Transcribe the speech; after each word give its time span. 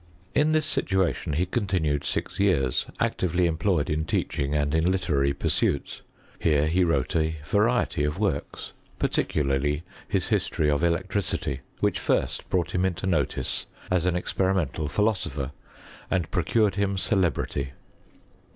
In 0.33 0.51
this 0.51 0.65
situation 0.65 1.33
he 1.33 1.45
continued 1.45 2.03
six 2.03 2.39
years, 2.39 2.87
actively 2.99 3.45
employed 3.45 3.87
in 3.87 4.03
teaching 4.03 4.55
and 4.55 4.73
in 4.73 4.89
literary 4.91 5.31
pur 5.31 5.49
suits. 5.49 6.01
Here 6.39 6.65
he 6.65 6.83
wrote 6.83 7.15
a 7.15 7.35
variety 7.45 8.03
of 8.03 8.17
works, 8.17 8.73
particu 8.99 9.43
larly 9.43 9.83
his 10.07 10.29
History 10.29 10.71
of 10.71 10.83
Electricity, 10.83 11.59
which 11.81 11.99
first 11.99 12.49
brought 12.49 12.71
him 12.73 12.83
into 12.83 13.05
notice 13.05 13.67
as 13.91 14.05
an 14.07 14.15
experimental 14.15 14.87
philosopher, 14.89 15.51
and 16.09 16.31
procured 16.31 16.73
him 16.77 16.97
celebrity. 16.97 17.73